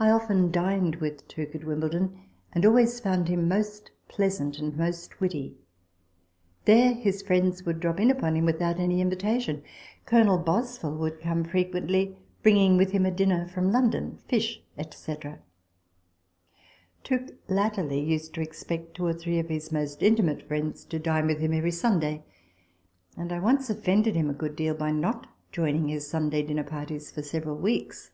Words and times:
I 0.00 0.10
often 0.10 0.50
dined 0.50 0.96
with 0.96 1.26
Tooke 1.28 1.54
at 1.54 1.62
Wimbledon; 1.64 2.18
and 2.52 2.66
always 2.66 2.98
found 2.98 3.28
him 3.28 3.46
most 3.48 3.92
pleasant 4.08 4.58
and 4.58 4.76
most 4.76 5.20
witty. 5.20 5.56
There 6.64 6.92
his 6.92 7.22
friends 7.22 7.64
would 7.64 7.78
drop 7.78 8.00
in 8.00 8.10
upon 8.10 8.34
him 8.36 8.44
without 8.44 8.80
any 8.80 9.00
invitation: 9.00 9.62
Colonel 10.04 10.36
Bosville 10.36 10.98
would 10.98 11.20
come 11.20 11.44
fre 11.44 11.58
TABLE 11.58 11.72
TALK 11.72 11.82
OF 11.84 11.88
SAMUEL 11.88 11.92
ROGERS 12.04 12.12
91 12.12 12.12
quently, 12.12 12.42
bringing 12.42 12.76
with 12.76 12.90
him 12.90 13.06
a 13.06 13.10
dinner 13.12 13.46
from 13.46 13.70
London 13.72 14.18
fish, 14.26 14.60
&c. 14.92 15.14
Tooke 17.04 17.28
latterly 17.48 18.00
used 18.00 18.34
to 18.34 18.40
expect 18.42 18.96
two 18.96 19.06
or 19.06 19.14
three 19.14 19.38
of 19.38 19.48
his 19.48 19.70
most 19.70 20.02
intimate 20.02 20.42
friends 20.48 20.84
to 20.86 20.98
dine 20.98 21.26
with 21.28 21.38
him 21.38 21.52
every 21.54 21.70
Sunday; 21.70 22.24
and 23.16 23.30
I 23.32 23.38
once 23.38 23.70
offended 23.70 24.16
him 24.16 24.28
a 24.28 24.34
good 24.34 24.56
deal 24.56 24.74
by 24.74 24.90
not 24.90 25.28
joining 25.52 25.86
his 25.86 26.04
Sunday 26.10 26.42
dinner 26.42 26.64
parties 26.64 27.12
for 27.12 27.22
several 27.22 27.56
weeks. 27.56 28.10